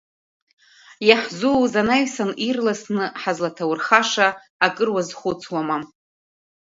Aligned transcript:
Иаҳзууз 1.07 1.73
анаҩсан 1.81 2.31
ирласны 2.47 3.05
ҳазлаҭаурхаша 3.21 4.27
акыр 4.65 4.89
уазхәыцуама? 4.93 5.77